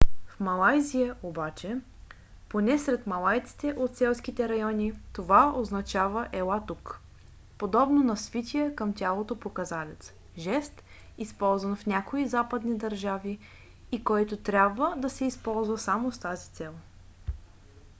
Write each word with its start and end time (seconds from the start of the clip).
в 0.27 0.39
малайзия 0.39 1.15
обаче 1.23 1.77
поне 2.49 2.79
сред 2.79 3.07
малайците 3.07 3.73
от 3.77 3.97
селските 3.97 4.49
райони 4.49 4.93
това 5.13 5.53
означава 5.55 6.27
ела 6.33 6.63
тук 6.67 6.99
подобно 7.57 8.03
на 8.03 8.17
свития 8.17 8.75
към 8.75 8.93
тялото 8.93 9.39
показалец 9.39 10.13
жест 10.37 10.83
използван 11.17 11.75
в 11.75 11.85
някои 11.85 12.27
западни 12.27 12.77
държави 12.77 13.37
и 13.91 14.03
който 14.03 14.37
трябва 14.37 14.95
да 14.97 15.09
се 15.09 15.25
използва 15.25 15.77
само 15.77 16.11
с 16.11 16.19
тази 16.19 16.49
цел 16.51 16.73